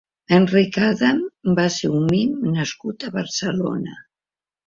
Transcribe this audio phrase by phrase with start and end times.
[0.35, 3.97] Enric Adams va ser un mim nascut a Barcelona.